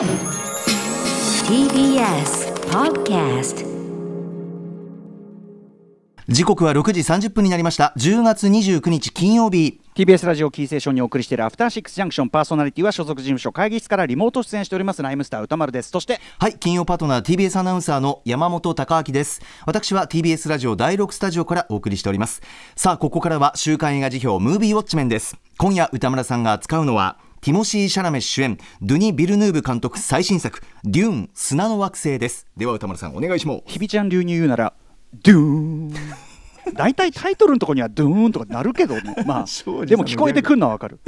[0.00, 0.08] TBS
[2.70, 3.66] Podcast
[6.26, 7.92] 時刻は6時30分になりました。
[7.98, 9.78] 10月29日金曜日。
[9.94, 15.02] TBS ラジオキーセーションにお送りしているアフターシックスジャンクションパーソナリティは所属事務所会議室からリモート出演しております。
[15.02, 15.90] ライムスター歌丸です。
[15.90, 19.42] そしてはい金曜パートナー TBS アナウンサーの山本貴明です。
[19.66, 22.40] 私は TBS ラジオ第6スタジオからお送りしております。
[22.74, 25.36] さあここからは週刊映画辞表ムービーウォッチメンです。
[25.58, 32.46] 今夜歌村さんが扱うのはティモシー・シャラメ主演ドゥニ・ビルヌーブ監督最新作デューン砂の惑星です。
[32.54, 33.62] では歌村さんお願いします。
[33.64, 34.74] ひびちゃん流に言うなら
[35.22, 35.92] ドゥーン。
[36.74, 39.14] 大体タイトルのところにはドゥーンとかなるけどね。
[39.26, 41.00] まあでも聞こえてくるのはわかる。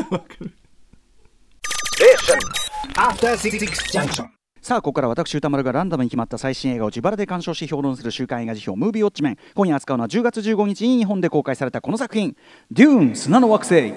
[2.97, 4.29] After Six Junction.
[4.62, 9.39] さあここから私歌丸がランダムに決まった最新映画を自腹で鑑賞し評論する週刊映画辞表ムービーウォッチメン。
[9.55, 12.35] 今夜扱うのは10月15日に日本で公開されたこの作品
[12.73, 13.93] 「デューン砂の惑星」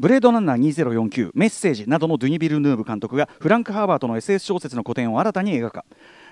[0.00, 5.84] ブレードランナー2049メッセージなどのドゥニ・ビルヌーブ監督がフランク・ハーバートの SS 小説の古典を新たに映画化。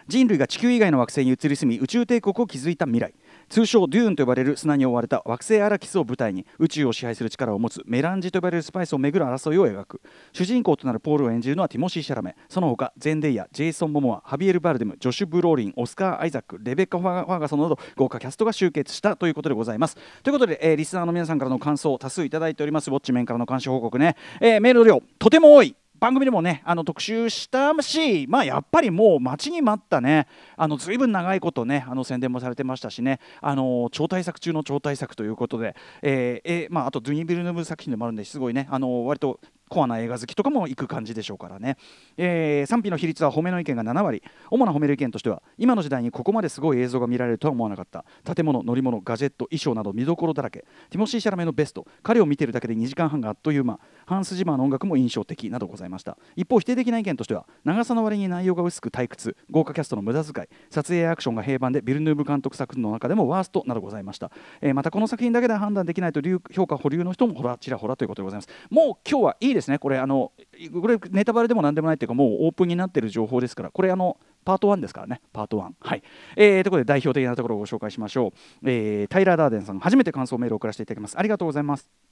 [0.06, 3.12] 人類が地球以外の惑星に移り住み宇宙帝国を築いた未来。
[3.48, 10.00] 通称デューンと呼ばれる砂に覆われた惑星アラキスを舞台に宇宙を支配する力を持つメランジと呼ばれるスパイスをめぐる争いを描く。
[10.32, 12.36] 主人公となるポールを演じるのはティモシー・シャラメ。
[12.48, 19.96] その他ゼンデイヤジェイソン・モモアハビエル・バルデムジョシュ・ブローリンオスカー・アイザックレベッカ・ファーガソンなど豪華キャストが集結したということでございます。
[20.22, 22.90] ということで、えーリスナーの皆さんからの感想を多数いただいております。
[22.90, 25.74] ウォッチメンからの監視報告ね、えーメールの量とても多い。
[26.00, 30.26] 番組でもねあの特集したし、まあ、やっぱりもう待ちに待ったね。
[30.56, 33.20] あのずいぶん長いことねあの宣伝もされてましたしね。
[33.40, 38.68] あの超大作中の超大作ということで、えーえーまあ、あとドゥニ・ビルヌーブ作品でもあるんですごいね。
[38.70, 41.76] あの割とコアな映画好きとかも行く感じでしょうからね、
[42.16, 44.22] えー賛否の比率は褒めの意見が7割。
[44.50, 48.04] 主な褒める意見としては今の時代にここまですごい映像が見られるとは思わなかった。
[48.34, 50.60] 建物乗り物ガジェット衣装など見どころだらけ。
[50.90, 51.86] ティモシー・シャラメのベスト。
[52.02, 53.78] 彼を見てるだけで2時間半があっという間。
[54.06, 56.16] ハンス・ジマーの音楽も印象的などございました。
[56.36, 59.36] 一方否定的な意見としては長さの割に内容が薄く退屈。
[59.50, 60.48] 豪華キャストの無駄遣い。
[60.70, 66.20] 撮影アクションが平板でビルヌーブ監督作品の中でもワーストなどございました、えーまたこの作品だけでは判断できないと
[66.52, 68.48] 評価保留の人もほらちらほらということでございます。
[68.70, 70.32] もう今日はいいですねこれあの
[70.80, 75.72] これネタバレでもなんでもないっていうかもうオープンになってる情報ですからこれあのパート1ですからね、パート1。
[75.78, 76.02] はい。
[76.34, 78.32] えー、ということで、代表的なところをご紹介しましょ
[78.62, 78.70] う。
[78.70, 81.18] えータイラー・ダーデンさん、初めて感想メールを送らせていただきます。
[81.18, 82.07] ありがとうございます。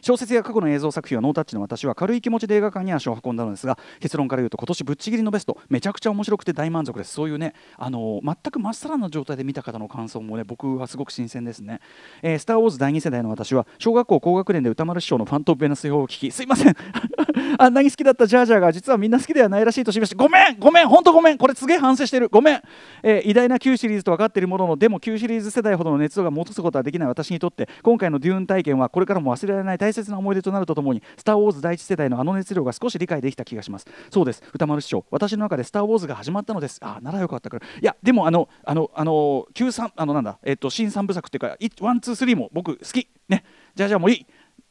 [0.00, 7.12] 小説や過去の映像作品はノータッチの私は軽い気持ちで映画館に足を運んだのですが結論から言うと今年ぶっちぎりのベストめちゃくちゃ面白くて大満足です。
[7.12, 11.80] そういうねあの全くまっさらな状態で見た方の感想もね僕はすごく新鮮ですね、
[12.22, 16.74] えースター・ウォーズ第2世代の私は小学校高学年で歌丸師匠のファントム・ベナス表を聞きすいません。
[17.58, 21.38] あんなに好きだったジャージャーが実はみんな好きではないらしいと知りましてごめんごめん本当ごめん。
[21.38, 22.28] これすげえ反省してる。
[22.28, 22.62] ごめん、
[23.02, 27.08] えー偉大な旧シリーズと分かっているもののでも旧シリーズ世代ほどの熱量が持つことはできない。
[27.08, 33.86] 私にとって今回のデューン体験はこれからも忘れられない大切な思い出となるとともにスター・ウォーズ第一世代のあの熱量が少し理解できた気がします。
[34.10, 34.42] そうです。
[34.52, 36.78] 歌丸師匠私の中でスター・ウォーズが始まったのです。
[36.82, 37.66] あならよかったから。
[37.66, 43.08] いやでもあのあのあの旧三あのなんだえっと新三部作っていうかいワンツースリーも僕好き。
[43.28, 43.44] ね。
[43.74, 44.26] じゃあじゃあもういい。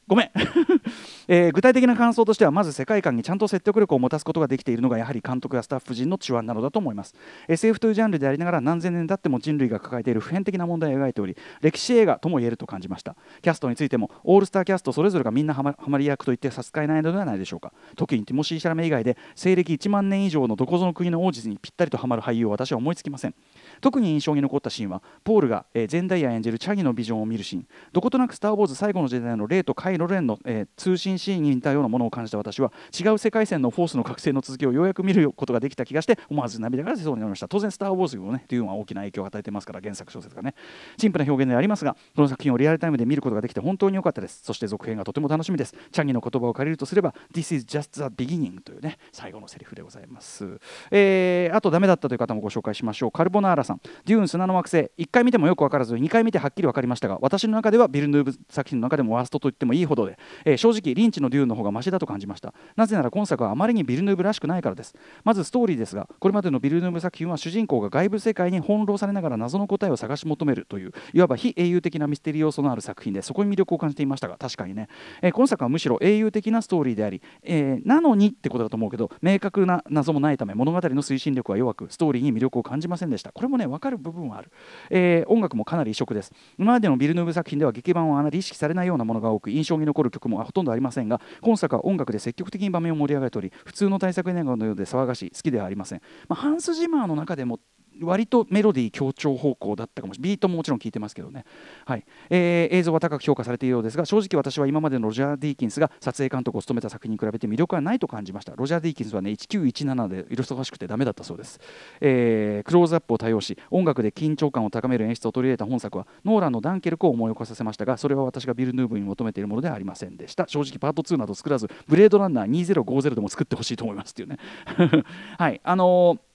[0.10, 0.32] ごめん、
[1.30, 7.14] えー具体的な感想としてはまず世界観にちゃんと説得力を持たすことができているのがやはり監督やスタッフ陣の手腕なのだと思います。
[7.48, 13.16] SF というジャンルでありながら何千年経っても人類が抱えている普遍的な問題を描いており歴史映画とも言えると感じました。
[13.44, 17.72] キャストについてもオールスターキャストそれぞれがみんなハマり役と言って差し支えないのではないでしょうか。
[17.96, 23.36] 特にティモシー・シャラメ以外で西暦1万年以上のどこぞの国の王子にぴったりとハマる俳優を私は思いつきません。
[23.82, 27.68] 特に印象に残ったシーンはポールが、えーゼンダイヤ演じるチャギのビジョンを見るシーン。
[27.94, 37.48] どことなく「スター・ウォーズ」最後の時代のレイとカイロレンの、えー通信シーンに似たようなものを感じた私は違う世界線のフォースの覚醒の続きをようやく見ることができた気がして思わず涙が出そうになりました。
[37.48, 40.56] 当然「スター・ウォーズ」をねデューンは大きな影響を与えてますから原作小説がね
[40.98, 44.42] 陳腐な表現でありますがこの作品をリアルタイムで見ることができて本当に良かったです。
[44.44, 45.76] そして続編がとても楽しみです。
[45.92, 50.60] チャギの言葉を借りるとすれば This is just the beginning というね最後のセリフでございます、
[50.92, 53.12] えーあとダメだったという方もご紹介しましょう。
[53.12, 53.82] カルボナーラさん。
[54.06, 54.92] デューン砂の惑星。
[54.98, 62.54] 1回見てもよく分からず2回見てはっきり分かりましたが私の中ではビルヌーブ作品の中でもワーストと言ってもいいほどで、えー正直リンチのデューンの方がマシだと感じました。
[62.76, 64.96] なぜなら今作はあまりにビルヌーブらしくないからです。
[65.24, 74.88] まずストーリーですがこれまでのビルヌーブ作品は主人公が外部世界に翻弄されながら謎の答えを探し求めるといういわば非英雄的なミステリー要素のある作品でそこに魅力を感じていましたが確かにね、
[75.22, 83.32] えー今作はむしろ英雄的なストーリーであり、えーなのにってことだと思うけど明確な謎もないため物語の推進力は弱くストーリーに魅力を感じませんでした。
[83.32, 84.52] これもね分かる部分はある、
[84.90, 86.34] えー音楽もかなり異色です。
[86.58, 97.60] 今までのビルヌーブ作品では劇版はあまり意識されないようなものが多く印象に残る曲もほとんどありませんが今作は音楽で積極的に場面を盛り上げており普通の大作映画のようで騒がしい好きではありません、まあ、ハンス・ジマーの中でも
[98.02, 100.30] 割とメロディー強調方向だったかもしれない。
[100.32, 101.46] ビートももちろん聞いてますけどね、
[101.86, 102.06] はい。
[102.30, 108.54] えー、映像は高く評価されているようですが正直私は今までのロジャー・ディーキンスが撮影監督を務めた作品に比べて魅力はないと感じました。
[108.56, 111.60] ロジャー・ディーキンスはね1917で色忙しくてダメだったそうです、
[112.02, 120.46] えー、クローズアップを多用し音楽で緊張感を高める演出を取り入れた本作はノーランのダンケルクを思い起こさせましたがそれは私がビル・ヌーブに求めているものではありませんでした。
[120.48, 124.38] 正直パート2など作らずブレードランナー2050でも作ってほしいと思いますっていうね。
[125.38, 125.62] はい。
[125.64, 126.29] あのー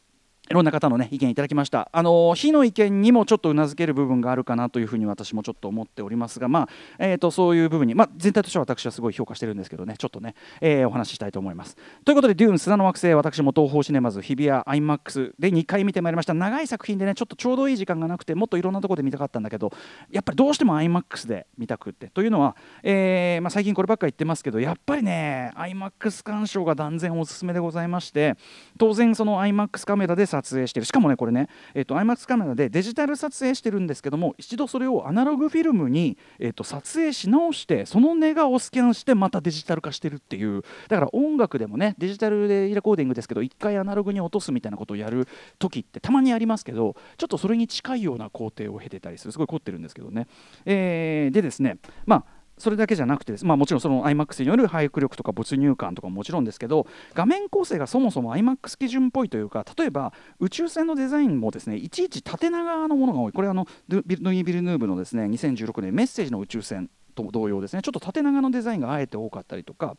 [0.50, 1.88] いろんな方の、ね、意見いただきました。
[1.90, 6.68] あの非の意見にもちょっとうなずける部分があるかなというふうに私もちょっと思っておりますが、まあ
[6.98, 11.76] えーと、そういう部分に、まあ、全体としては私はすごい評価してるんですけどね、ちょっとね、えー、お話ししたいと思います。
[12.04, 16.34] ということで、デューン砂の惑星、私も東宝シネマズ、日比谷 IMAX で2回見てまいりました。
[16.34, 19.72] 長い作品でね、ちょっとちょうどいい時間がなくて、もっといろんなところで見たかったんだけど、
[20.10, 22.08] やっぱりどうしても IMAX で見たくって。
[22.08, 28.36] というのは、えーまあ、最近こればっかり言ってますけど、やっぱりね、IMAX 鑑賞が断然おすすめでございまして、
[28.78, 30.86] 当然その IMAX カメラで撮影してる。
[30.86, 45.28] しかもねこれね、えーと、IMAX カメラでデジタル撮影してるんですけども一度それをアナログフィルムに、えーと、撮影し直してそのネガをスキャンしてまたデジタル化してるっていうだから音楽でもねデジタルでレコーディングですけど一回アナログに落とすみたいなことをやる
[45.58, 50.26] 時ってたまにありますけどちょっとそれに近いような工程を経てたりするすごい凝ってるんですけどね、
[50.64, 52.24] えー、でですねまあ
[52.58, 63.32] それだけじゃなくてです、まあ、もちろんその iMAX による俳句力とか没入感とかももちろんですけど画面構成がそもそも iMAX 基準っぽいというか例えば宇宙船のデザインもですねいちいち縦長のものが多い。
[63.32, 67.82] これはあのドゥイ・ビルヌーブのですね2016年メッセージの宇宙船と同様ですね。
[67.82, 69.96] ちょっと縦長のデザインがあえて多かったりとか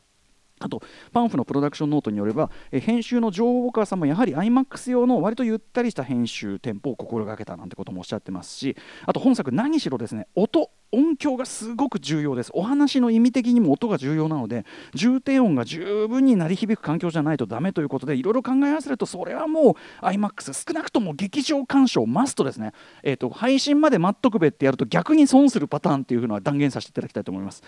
[0.60, 0.82] あと
[1.12, 10.72] パンフのプロダクションノートによれば、え編集の女王岡さんもやはり iMAX 用の割とゆったりした編集テンポを心がけたなんてこともおっしゃってますしあと本作何しろですね音。
[10.92, 12.52] 音響がすごく重要です。
[12.54, 22.74] お話の意味的にも音が重要なので重低音が十分に鳴り響く環境じゃないとダメということでいろいろ考え合わせるとそれはもう iMAX 少なくとも劇場鑑賞マストですね、
[23.04, 27.64] えーと、配信まで待っとくべってやると逆に損するパターンっていうのは断言させていただきたいと思います、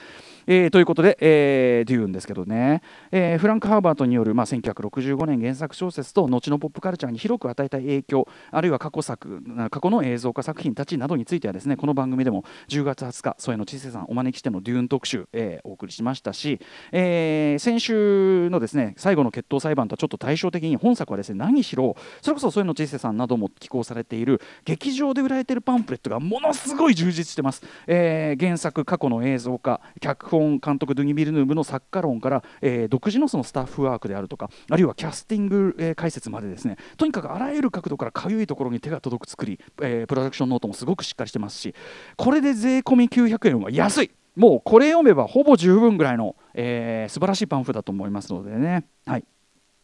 [0.46, 2.82] えー、ということで、えー、デューンですけどね、
[3.12, 16.60] えー、フランク・ハーバートによる、まあ、1965年原作小説と後のポップカルチャーに広く与えた影響あるいは過去作過去の映像化作品たちなどについてはですねこの番組でも10月20日添野知世さんお招きしてのデューン特集、えー、お送りしましたし、
[16.92, 41.74] えー、先週のですね最後の決闘裁判とはちょっと対照的に本作はですね何しろそれこそ添野知世さんなども寄稿されている劇場で売られているパンフレットがものすごい充実してます、えー、原作過去の映像化脚本監督ドゥニ・ビルヌーブの作家論から、えー、独自のそのスタッフワークであるとかあるいはキャスティング、えー、解説までですねとにかくあらゆる角度からかゆいところに手が届く作り、えー、プロダクションノートもすごくしっかりしてますし
[42.16, 44.12] これで税込み900円は安い。
[44.36, 48.86] もうこれ読めばほぼ十分ぐらいの、えー、素晴らしいパンフだと思いますのでね。
[49.06, 49.26] はい。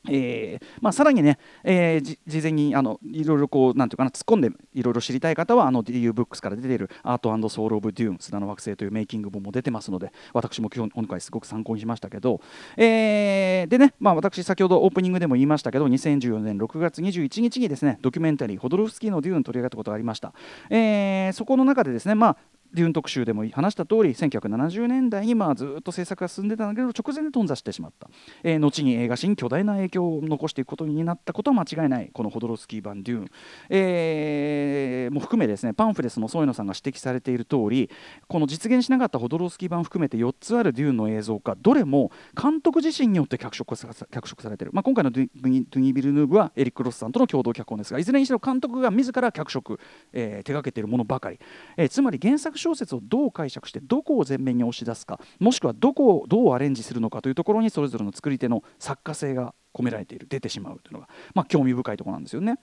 [0.09, 12.41] えーまあ、さらにね、えー、事前にあのいろいろこうなんていうかな突っ込んでいろいろ知りたい方はあの DU ブックスから出ている「アートソウル・オブ・デューン砂の惑星」というメイキング本も出てますので私も今日今回すごく参考にしましたけど、
[12.75, 20.33] えー、でね、まあ、私先ほどオープニングでも言いましたけど2014年6月21日にですねドキュメンタリー「ホドロフスキーのデューン」取り上げたことがありました、
[20.69, 22.37] えー、そこの中でですね、まあ、
[22.73, 28.09] デューン特集でも話した通り1970年代にまあずっと制作が進んでたんだけど直前で頓挫してしまった、
[28.43, 32.09] えー、後に映画史に巨大な影響を残していくことになったことは間違いない。
[32.13, 33.31] このホドロスキー版デューン、
[33.69, 37.89] えー、も含めですねパンフレットの添野さんが指摘されている通り
[38.27, 49.79] この実現しなかったホドロスキー版含めて4つあるデューンの映像化どれも監督自身によって脚色、脚色されている、まあ、今回のドゥニ・ビルヌーブはエリック・ロスさんとの共同脚本ですがいずれにしろ監督が自ら脚色、
[50.11, 51.39] えー、手がけているものばかり、
[51.77, 62.59] えー、つまり原作小説をどう解釈してどこを前面に押し出すかもしくはどこをどうアレンジするのかというところにそれぞれの作り手の作家性が込められている出てしまうというのが、まあ、興味深いところなんですよね。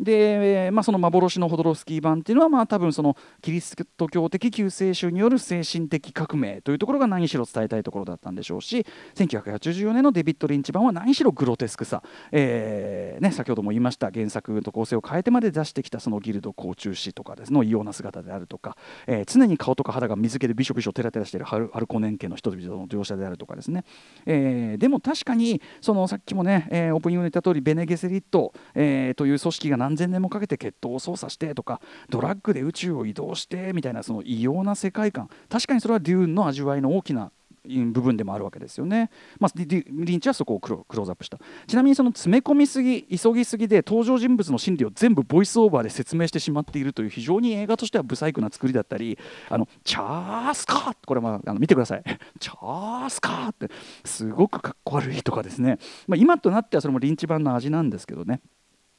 [0.00, 23.84] で、まあ、その幻のホドロフスキー版っていうのは、まあ、多分そのキリスト教的救世主による精神的革命というところが何しろ伝えたいところだったんでしょうし1984年のデビッド・リンチ版は何しろグロテスクさ、えーね、先ほども言いました原作と構成を変えてまで出してきたそのギルド甲虫師とかですの異様な姿であるとか、えー、常に顔とか肌が水気でびしょびしょ照ら照らしているハルコネン家の人々の描写であるとかですね、
[24.26, 37.30] えー、でも確かにそのさっきもね、えー、オープニングで言った通りベネゲセリット、えー、という組織が何千年もかけて血統を操作してとかドラッグで宇宙を移動してみたいなその異様な世界観確かにそれはデューンの味わいの大きな
[37.66, 39.10] 部分でもあるわけですよね。
[39.38, 41.38] まあ、リンチはそこをクローズアップした。
[41.66, 52.02] ちなみにその詰め込みすぎ、急ぎすぎで登場人物の心理を全部ボイスオーバーで説明してしまっているという非常に映画としては不細工な作りだったり、あのチャースカーこれまああの見てください。
[52.38, 53.70] チャースカーって
[54.04, 55.78] すごくかっこ悪いとかですね。
[56.06, 58.42] まあ、今となってはそれもリンチ版の味なんですけどね。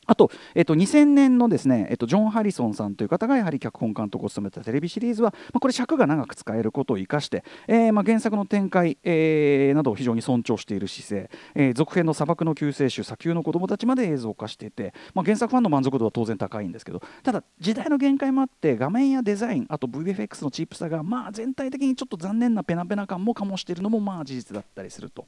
[0.06, 25.26] あと、えっと、2000年のですね、えっと、ジョン・ハリソンさんという方がやはり脚本監督を務めたテレビシリーズは、まあ、これ尺が長く使えることを生かして、えーまあ、原作の展開、えーなどを非常に尊重している姿勢、えー続編の砂漠の救世主砂丘の子供たちまで映像化していて、まあ、原作ファンの満足度は当然高いんですけどただ時代の限界もあって画面やデザインあと VFX のチープさがまあ全体的にちょっと残念なペナペナ感も醸しているのもまあ事実だったりすると。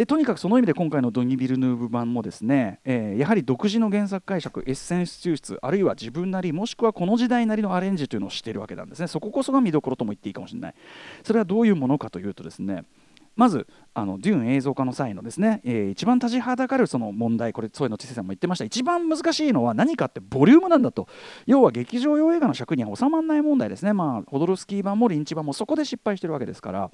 [0.00, 9.08] でとにかくその意味で今回のドニ・ビルヌーブ版もですね、えーやはり独自の原作解釈エッセンス抽出あるいは自分なりもしくはこの時代なりのアレンジというのをしているわけなんですね。
[9.08, 10.74] そここそが見どころとも言っていいかもしれない。
[11.22, 12.84] それはどういうものかというとですね
[13.36, 18.64] まずあのデューン映像化の際のですね、えー一番立ちはだかるその問題これそういうの知世さんも言ってました。
[18.64, 21.08] 一番難しいのは何かってボリュームなんだと。
[21.44, 23.92] 要は劇場用映画の尺には収まらない問題ですね。
[23.92, 26.90] まあホドルスキー版もリンチ版もそこで失敗してるわけですから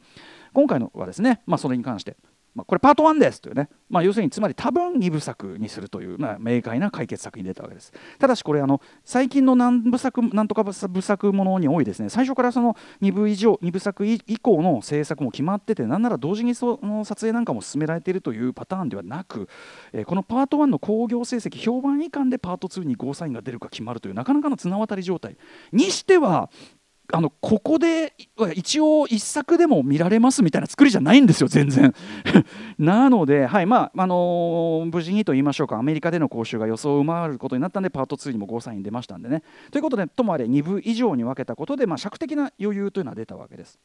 [0.52, 2.16] 今回のはですね、まあ、それに関して
[2.56, 7.92] まあ、これパート1ですというね、まあ、要するにつまり多分2部作にするという、まあ、明快な解決策に出たわけです。
[8.18, 12.08] ただしこれあの最近の何部作なんとか部作ものに多いですね。
[12.08, 19.48] 最初からその2部以上2部作以降の制作も決まっててなんなら同時にその撮影なんかも進められているというパターンではなく、
[19.92, 25.36] えーこのパート1の興行成績評判以下でパート2にゴーサインが出るか決まるというなかなかの綱渡り状態。
[25.72, 26.48] にしては
[27.12, 28.14] あのここで
[28.54, 31.94] 一応一作でも見られますみたいな作りじゃないんですよ全然。
[32.78, 35.78] なので、はいまああのー無事にと言いましょうか。
[35.78, 39.42] アメリカでの講習が予想を上回ることになったんでパート2にもゴーサイン出ましたんでね。
[39.70, 43.78] ということでともあれ2部以上に分けたことで、まあ、尺的な余裕というのは出たわけです。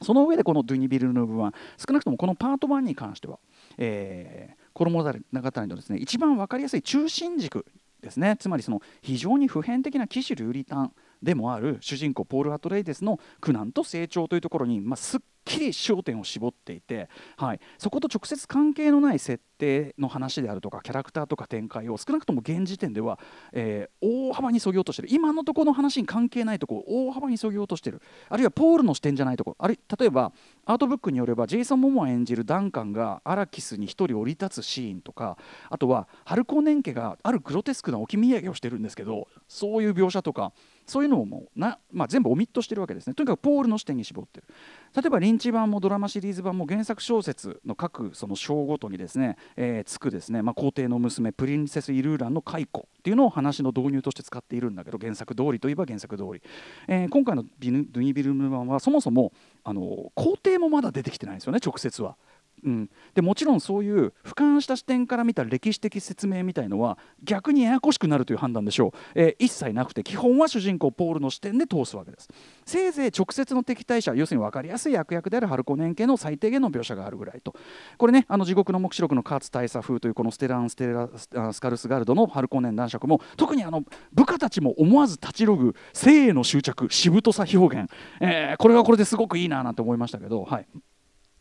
[0.00, 3.38] その上でこのドゥニ・ビルヌーブは少なくともこのパート1に関しては、
[3.76, 7.66] えー、衣語のですね一番分かりやすい中心軸
[8.00, 8.36] ですね。
[8.38, 23.18] つまりその非常に普遍的な騎士流利譚でもある主人公ポール・アトレイデスの苦難と成長というところに、まあ、すっきり焦点を絞っていて、はい、そこと直接関係のない設定の話であるとかキャラクターとか展開を少なくとも現時点では、
[23.52, 25.14] えー大幅にそぎ落としている。
[25.14, 28.00] 今のところの話に関係ないところを大幅にそぎ落としている。
[28.28, 29.50] あるいはポールの視点じゃないとこ。
[29.50, 30.32] ろある例えば
[30.66, 35.36] アートブックによればジェイソン・モモア演じるダンカンがアラキスに一人降り立つシーンとか
[35.70, 40.52] あとはハルコネン家があるグロテスクな置き土産をしてるんですけどそういう描写とか
[40.88, 43.14] そういうのもな、まあ、全部オミットしてるわけですね。
[43.14, 44.46] とにかくポールの視点に絞ってる。
[44.96, 56.42] 例えばリンチ版もドラマシリーズ版も原作小説の各その章ごとにですね、えーつくですね、まあ、皇帝の娘プリンセス・イルーランの解雇っていうのを話の導入として使っているんだけど原作通りといえば原作通り、
[56.88, 59.32] えー今回のビヌドゥニ・ビルム版はそもそも
[59.64, 62.16] あの皇帝もまだ出てきてないんですよね直接は。
[62.64, 72.28] うん、でもちろんそういう俯瞰した視点から見た歴史的説明みたいのは逆にややこしくなるという判断でしょう、えー一切なくて基本は主人公ポールの視点で通すわけです。
[72.64, 77.54] せいぜい直接の敵対者要するに分かりやすい悪役であるハルコネン家の最低限の描写があるぐらいと。
[77.96, 90.66] これねあの地獄の黙示録のカーツ大佐風というこのステラン・ステラススカルスガルドのハルコネン男爵も特にあの部下たちも思わず立ちろぐ性への執着しぶとさ表現、えーこれはこれですごくいいななんて思いましたけどはい。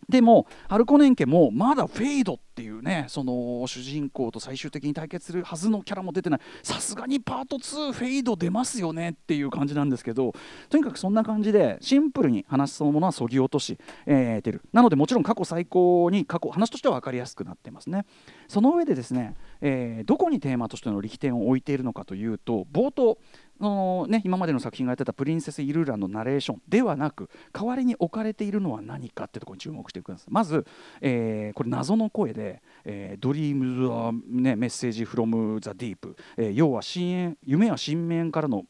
[0.09, 6.39] でもハルコネン家もまだフェイドっていうねその主人公と最終的に対決するはずのキャラも出てない。
[6.63, 10.33] さすがにパート2フェイド出ますよねっていう感じなんですけど
[10.69, 14.61] とにかくそんな感じでシンプルに話そのものはそぎ落とし、えー出る。
[14.71, 18.05] なのでもちろん過去最高に過去話としては分かりやすくなってますね。
[18.47, 23.17] その上でですね、えーどこにテーマとしての力点を置いているのかというと冒頭
[23.59, 30.27] のね、今までの作品がやってたプリンセス・イルーラのナレーションではなく代わりに置かれているのは何かってところに注目していくんです。
[30.29, 30.65] まず、
[31.01, 38.65] えーこれ謎の声で「えー、ドリームズ・はね、メッセージ・フロム・ザ・ディープ」えー要は深淵夢は深淵からの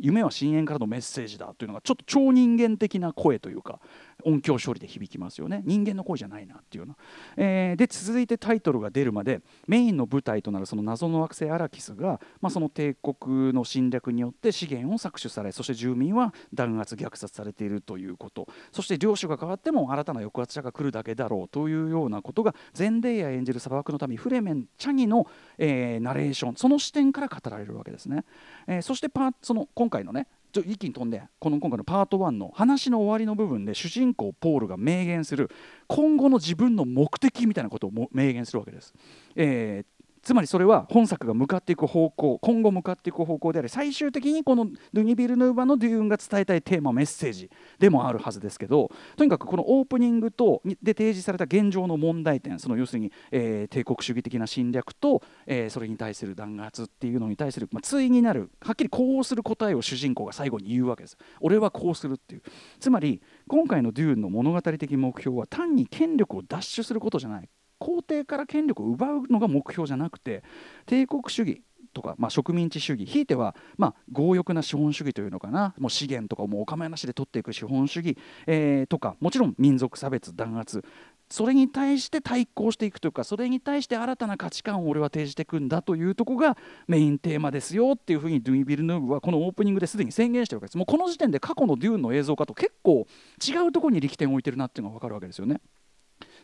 [0.00, 3.80] 夢は深淵からのメッセージだというのがちょっと超人間的な声というか
[4.24, 5.62] 音響処理で響きますよね。
[5.64, 6.96] 人間の声じゃないなっていうような、
[7.36, 18.48] えーで続いてタイトルが出るまでメインの舞台となるその謎の惑星アラキスが、まあ、その帝国の侵略によって資源を搾取されそして住民は弾圧虐殺されているということ。
[18.72, 25.26] そして領主が変わっても新たな抑圧者が来るだけだろうというようなことがゼンデイヤ演じる砂漠の民フレメン・チャギの、
[25.58, 26.56] えーナレーション。
[26.56, 28.24] その視点から語られるわけですね、
[28.66, 35.50] えーそしてパーその今回のねちょ一気に飛んでこの今回のパート1の話の終わりの部分で主人公ポールが明言する
[35.86, 38.94] 今後の自分の目的みたいなことを明言するわけです。
[39.36, 61.16] えーつまりそれは本作が向かっていく方向今後向かっていく方向であり最終的にこのドゥニ・ビルヌーバのデューンが伝えたいテーマメッセージでもあるはずですけどとにかくこのオープニングとで提示された現状の問題点その要するに、えー帝国主義的な侵略と、えーそれに対する弾圧っていうのに対する、まあ、対になるはっきりこうする答えを主人公が最後に言うわけです。
[61.40, 62.42] 俺はこうするっていう。
[62.78, 67.48] つまり今回のデューンの物語的目標は単に権力を奪取することじゃない。
[67.80, 70.44] 皇帝から権力を奪うのが目標じゃなくて
[70.86, 80.84] 帝国主義とか、まあ、植民地主義ひいては、まあ、強欲な資本主義というのかなもう資源とかもうお構いなしで取っていく資本主義、えー、とかもちろん民族差別弾圧
[81.28, 86.56] それに対して対抗していくというかそれに対して新たな価値観を俺は提示していくんだというとこが
[86.88, 93.06] メインテーマですよっていうふうにドゥイ・ビルヌーブはこのオープニングですでに宣言してるわけですもうこの時点で過去のデューンの映像化と結構
[93.46, 95.60] 違うところに力点を置いてるなっていうのが分かるわけですよね。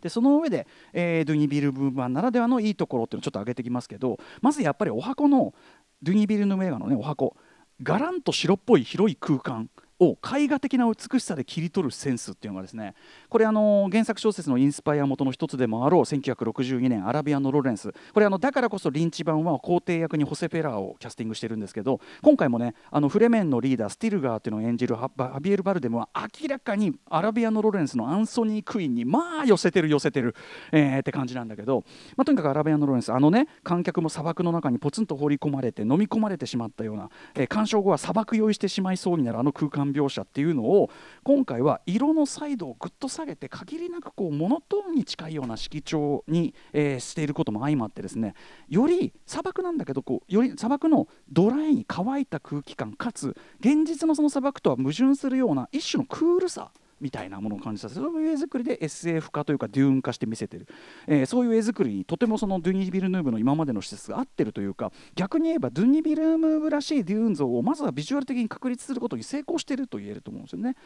[0.01, 5.55] でその上で、えー、ドゥニ・ビル・ブーマンならではのいいところっていうのをちょっと挙げてきますけどまずやっぱりお箱の
[6.03, 7.37] ドゥニ・ビルヌーガのねお箱
[7.83, 9.69] がらんと白っぽい広い空間
[10.01, 12.95] を絵画的な美しさで切り取るセンスっていうのがですね
[13.29, 17.93] これあの原作小説のインスパイア元の一つでもあろう1962年アラビアのロレンス。
[18.13, 25.11] これあのだからこそリンチ版は皇帝役にホセ・フェラーをキャスティングしてるんですけど今回もねあのフレメンのリーダースティルガーっていうのを演じるハ
[25.41, 30.35] ビエル・バルデムは明らかにアラビアのロレンスのアンソニー・クイーンにまあ寄せてる寄せてる、
[30.73, 31.85] え、って感じなんだけど、
[32.17, 40.91] まあ、とにかくアラビアのロレンスあのね観客も砂漠の中にポツンと放り込まれて飲み込まれてしまったような、え、鑑賞後は砂漠酔いしてしまいそうになるあの空間描写っていうのを
[41.23, 48.35] 今回は色の彩度をぐっと下げて限りなくこうモノトーンに近いような色調に、えー、していることも相まってですね
[48.69, 60.67] より砂漠なんだけどこうより砂漠のドライに乾いた空気感かつ現実のその砂漠とは矛盾するような一種のクールさみたいなものを感じさせるそういう絵作りで SF 化というかデューン化して見せてる、
[61.07, 70.77] えー、そういう絵作りにとてもそのドゥニー・ビルヌーブの今までの施設が合ってるというか逆に言えばドゥニー・ビルヌーブらしいデューン像をまずはビジュアル的に確立することに成功してると言えると思うんですよね。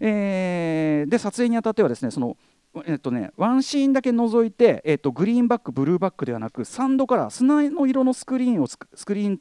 [0.00, 2.36] えー、で撮影にあたってはですねその
[2.86, 9.38] えっとね、ワンシーンだけ除いて、えっと、グリーンバックブルーバックではなくサンドカラー砂の色のスクリーンをスクリーン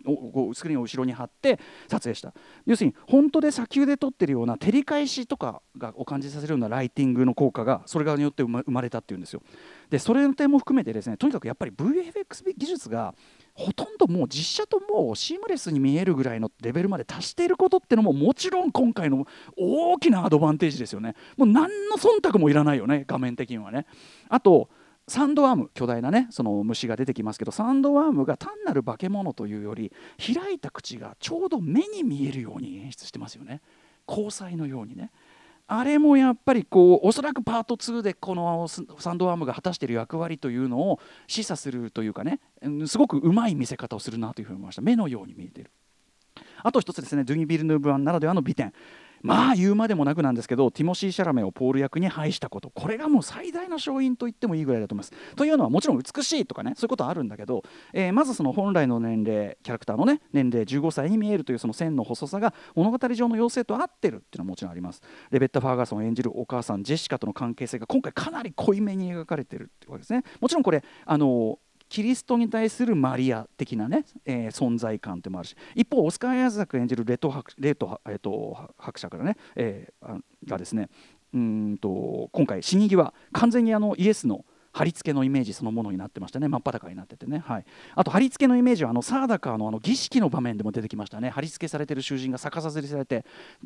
[0.50, 2.34] をスクリーンを後ろに貼って撮影した。
[2.66, 9.44] 要するに本当で砂丘で撮ってるような照り返しとかがを感じさせるようなライティングの効果がそれによって生まれたっていうんですよ。
[9.92, 13.14] でそれの点も含めてですねとにかくやっぱり VFX 技術が
[13.60, 21.16] ほとんどもう実写ともうシームレスに見えるぐらいのレベルまで達していることってのももちろん今回の大きなアドバンテージですよね。
[21.36, 23.86] もう何の忖度もいらないよね画面的にはね。
[24.30, 24.70] あと
[25.10, 29.92] サンドワーム巨大なねその虫が出てきますけどサンドワームが単なる化け物というより
[30.34, 33.62] 開いた口がちょうど目に見えるように演出してますよね。
[34.08, 35.12] 交際のようにね。
[35.72, 42.40] あれもやっぱりこうおそらくパート2でこのサンドワームが果たしている役割というのを示唆するというかね
[42.88, 44.82] すごくうまい見せ方をするなというふうに思いました。
[44.82, 45.72] 目のように見えている。
[46.64, 48.74] あと一つですねドゥニ・ビルヌーブンならではの美点。
[49.22, 55.36] まあ言うまでもなくなんですけどティモシー・シャラメをポール役に配したことこれがもう最大の勝因と言ってもいいぐらいだと思います。
[55.36, 65.02] というのはもちろん美しいとかねそういうことはあるんだけど、えー、まずその本来の年齢キャラクターのね年齢15歳に見えるというその線の細さが物語上の妖精と合ってるっていうのはもちろんあります。
[65.32, 70.24] レベッタ・ファーガーソン演じるお母さんジェシカとの関係性が今回かなり濃いめに描かれてるっていうわけですね。
[70.40, 75.56] もちろんこれあのキリストに対するマリア的なね、えー、存在感ってもあるし。
[75.76, 80.90] 一方オスカー・ヤザク演じるレト博レト、えーと、伯爵からね、えー、がですね
[81.34, 84.46] うんと今回死に際完全にあのイエスの
[84.80, 86.48] 貼り付けのイメージそのものになってましたね。
[86.48, 87.66] 真っ裸になっててね、はい、
[87.96, 91.30] あと貼り付けのイメージはあのサーダカーのあの儀式の場面でも出てきましたね。
[91.30, 93.26] 貼り付けされてる囚人が逆さずりされて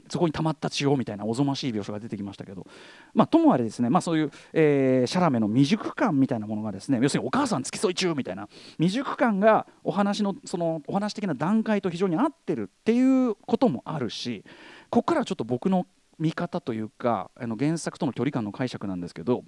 [0.09, 2.65] そこに溜まった血をみたいなおぞましい描写が出てきましたけど、
[3.13, 14.43] まあ、ともあれですね、まあ、そういう、えー、シャラメの未熟感みたいなものがですね要するにお母さん付き添い中みたいな未熟感がお話のそのお話的な段階と非常に合ってるっていうこともあるし
[14.89, 15.85] ここからはちょっと僕の
[16.17, 19.43] 見方というかあの原作との距離感の解釈なんですけど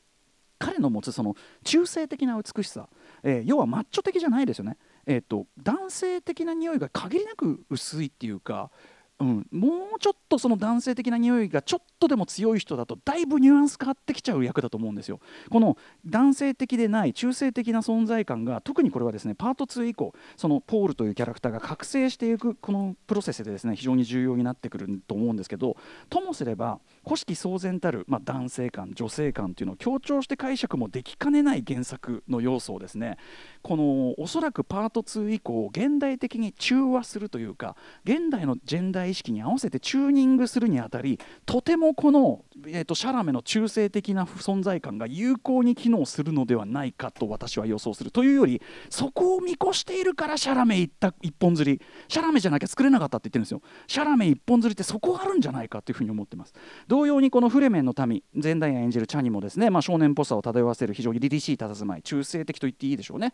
[0.58, 2.88] 彼の持つその中性的な美しさ、
[3.24, 8.72] えー、要はマッチョ的じゃないですよね、えーと、男性的な匂いが限りなく薄いっていうか、
[9.20, 15.22] うん、もうちょっとその男性的な匂いがちょっとでも強い人だとだいぶニュアンス変わってきちゃう役だと思うんですよ。
[15.50, 25.78] この男性的でない中性的な存在感が特にこれはですねパート2以降そのポールというキャラクターが覚醒していくこのプロセスでですね非常に重要になってくると思うんですけど
[26.10, 33.18] ともすれば古式騒然たる、まあ、男性感女性感というのを強調して解釈もできかねない原作の要素をですね
[33.62, 48.12] このおそらくパート2以降現代的に中和するというか現代のジェンダー意識に合わせてチューニングするにあたりとてもこの、えーと、シャラメの中性的な存在感が有効に機能するのではないかと私は予想する。
[48.12, 54.76] というよりそこを見越しているからシャラメ一った一本釣りシャラメじゃなきゃ作れなかったって言ってるんですよシャラメ一本釣り。
[54.76, 56.54] ってそこあるんじゃないかというふうに思ってます
[56.88, 63.32] 同様にこのフレメンの民前代演じるチャニもですね、まあ、少年っぽさを漂わせる非常に凛々しい佇まい中性的と言っていいでしょうね。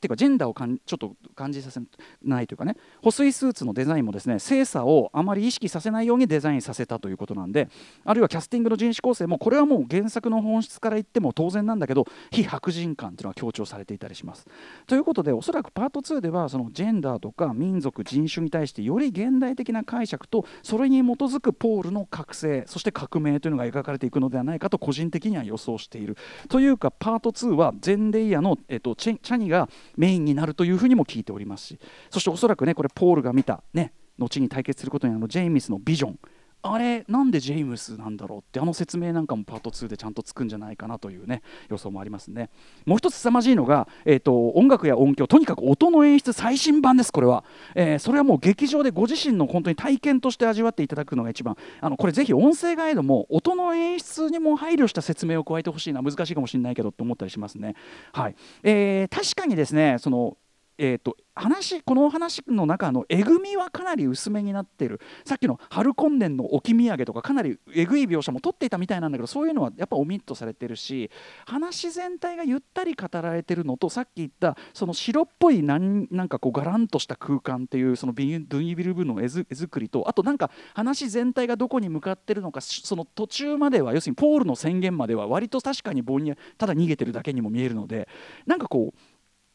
[0.00, 1.80] ていうかジェンダーをかんちょっと感じさせ
[2.22, 7.68] ないというかね保水スーツのデザインもですね精査をあまり意識させないようにデザインさせたということなんで
[8.04, 14.46] あるいはキャスティングの人種構成もこれはもう原作の本質から言っても当然なんだけど非白人感というのが強調されていたりします。
[14.86, 26.16] ということでおそらくパート2ではそのジェンダーとか民族人種に対してより現代的な解釈とそれに基づくポールの覚醒そして革命というのが描かれていくのではないかと個人的には予想している
[26.48, 31.78] というかパート2はゼンデイヤの、えっと、チェチャニがメインになるというふうにも聞いておりますし
[32.10, 36.18] そしておそらくねこれポールが見たね後に対決することになるジェイミスのビジョン。
[36.60, 42.50] あれなんでジェームスなんだろうってあの説明なんかもパート2でちゃんとつくんじゃないかなというね予想もありますね。
[42.84, 51.56] もう一つ凄まじいのが、えーと、音楽や音響とにかく音の演出最新版ですこれは、えー、それはもう劇場でご自身の本当に体験として味わっていただくのが一番。
[51.80, 56.02] あのこれぜひ音声ガイドも音の演出にも配慮した説明を加えてほしいな。
[56.02, 57.76] 難しいかもしれないけどって思ったりしますね。
[58.12, 60.36] はい、えー、確かにですねその
[60.78, 65.00] えーと、話このお話の中のえぐみはかなり薄めになっている。
[65.24, 71.10] さっきの春今年の置き土産とかかなりえぐい描写も取っていたみたいなんだけどそういうのはやっぱオミットされてるし
[71.46, 88.08] 話全体がゆったり語られてるのとさっき言ったその白っぽいなんなんかこうガランとした空間っていうそのビドゥニビルブの絵作りとあとなんか話全体がどこに向かってるのかその途中までは要するにポールの宣言までは割と確かに棒にただ逃げてるだけにも見えるので
[88.46, 88.98] なんかこう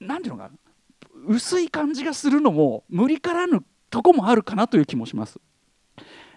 [0.05, 0.72] 何ていうのかな
[1.25, 5.39] 薄い感じがするのも無理からぬとこもあるかなという気もします。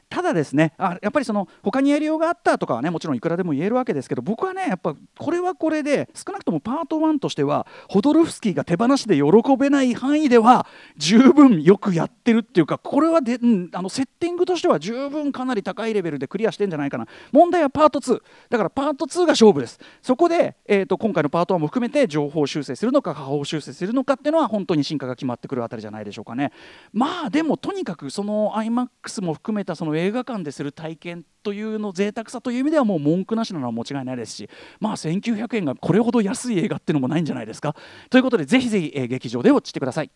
[0.09, 10.67] ただですねあやっぱりその他にやりようがあったとかはねもちろんいくらでも言えるわけですけど僕はねやっぱこれはこれで少なくともパート1としてはホドルフスキーが手放しで喜べない範囲では
[10.97, 17.07] 十分よくやってるっていうかこれはで、うん、あのセッティングとしては十分かなり高いレベルでクリアしてんじゃないかな。
[17.33, 19.79] 問題はパート2だからパート2が勝負です。
[20.03, 26.53] そこで、えーと、今回のパート1も含めて情報修正するのか下方修正するのかっていうのは本当に進化が決まってくるあたりじゃないでしょうかね。
[26.93, 37.75] まあでもとにかくその iMAX も含めたその映画館でする体験というの贅沢さという意味ではもう文句なしなのは間違いないですしまあ1900円がこれほど安い映画っていうのもないんじゃないですか。
[38.11, 40.11] ということでぜひぜひ、えー、劇場でウォッチしてください。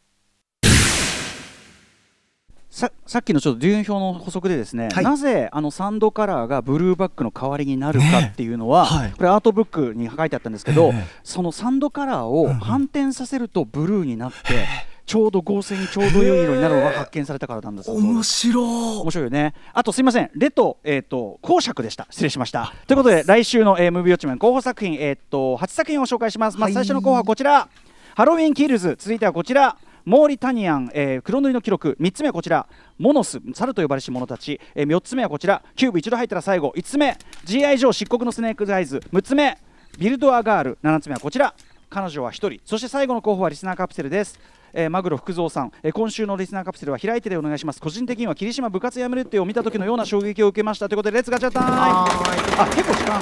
[2.70, 10.92] ささっきのちょっとデューン表の補足でですね、はい、なぜあのサンドカラーがブルーバックの代わりになるかっていうのは、はい、これアートブックに書いてあったんですけど、
[11.24, 14.66] そのサンドカラーを反転させるとブルーになって、
[15.10, 17.90] ちょうど合成にちょうど良い色になるのが発見されたからなんです。
[17.90, 18.64] 面白い。
[19.00, 19.54] 面白いよね。
[19.72, 20.30] あとすみません。
[20.36, 22.06] レと,、えーと、公爵でした。
[22.10, 22.72] 失礼しました。
[22.86, 27.68] ということで来週の、えー、ムービーウォッチメン候補作品、えーと、8作品を紹介します、まず最初の候補はこちら。
[28.14, 28.94] ハロウィンキルズ。
[28.96, 29.76] 続いてはこちら。
[30.04, 31.96] モーリタニアン、えー、黒塗りの記録。
[32.00, 32.68] 3つ目はこちら。
[32.96, 33.40] モノス。
[33.52, 35.60] 猿と呼ばれし者たち、えー、4つ目はこちら。
[35.74, 36.72] キューブ一度入ったら最後。
[36.76, 37.18] 5つ目。
[37.46, 39.02] GI ジョー漆黒のスネークアイズ。
[39.12, 39.58] 6つ目。
[39.98, 40.78] ビルド・ア・ガール。
[40.84, 41.52] 7つ目はこちら。
[41.88, 42.60] 彼女は1人。
[42.64, 44.38] そして最後の候補はリスナーカプセルです
[44.72, 47.80] えー、マグロ福蔵さん、えー、今週のリスナーカプセルは空いてでお願いします。
[47.80, 50.88] 個人的には桐島、部活やめるってを見た時のような衝撃を受けました。
[50.88, 53.20] ということで Let's ガチャタイムあ結構時間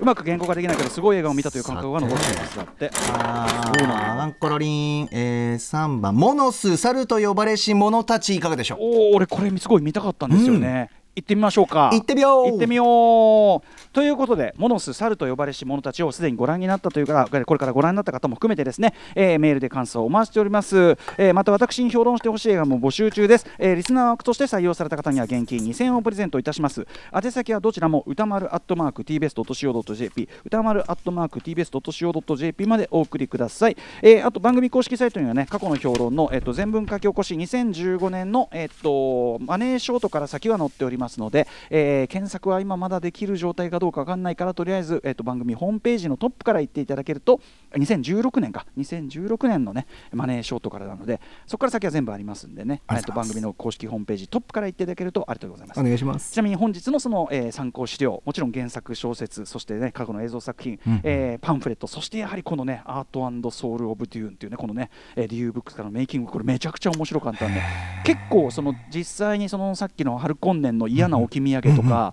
[0.00, 2.56] うまく言語化できないけどすごい映画を見たという感覚が残っています。
[2.56, 4.36] だってあそうなんだ。
[4.38, 8.78] コロリン、えー、3番モノス猿と呼ばれし者たちいかがでしょう？
[8.80, 11.90] おお俺これすごい見たかったんですよね、うん行ってみましょうか。
[11.92, 12.46] 行ってみよう。
[12.48, 13.82] 行ってみよう。
[13.92, 26.86] ということでモノス猿と呼ばれし者たちをすでにご覧になったというかこれからご覧になった方も含めてですね、えー、メールで感想をお待ちしております、えー、また私に評論してほしい映画も募集中です、えー、リスナー枠として採用された方には現金2000円をプレゼントいたします。
[27.14, 47.40] 宛先はどちらも歌丸アットマーク tbs.co.jp 歌丸アットマーク tbs.co.jp までお送りください、えー、あと番組公式サイトにはね過去の評論の、えー、と全文書き起こし2015年の、えー、とマネーショートから先は載っておりますので、えーえー、検索は今まだできる状態かどうか分かんないからとりあえず、えーと、番組ホームページのトップから行っていただけると
[47.72, 48.66] 2016年か。
[48.78, 52.82] 2016年のねマネーショートからなのでそこから先は全部ありますんでね。
[52.90, 55.80] えーと番組の公式ホームページトップから行っていただけるとありがとうございます。
[55.80, 56.32] お願いします。
[56.32, 67.60] ちなみに本日のその、えー、参考資料もちろん原作小説そしてね過去の映像作品、うん、えー、パンフレットそしてやはりこのねアートソウル・オブ・デューンっていうねこのね、えー、リューブックスからのメイキングこれめちゃくちゃ面白かったんで
[68.04, 72.12] 結構その実際にそのさっきの春今年の嫌な置き土産とか、うんうん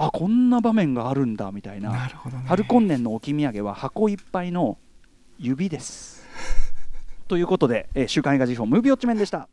[0.00, 1.90] あこんな場面があるんだみたいな。
[1.90, 4.78] なるほど、ね、春今年の置き土産は箱いっぱいの
[5.38, 6.24] 指です。
[7.26, 9.48] ということで、えー、週刊映画辞表ムービーウォッチメンでした。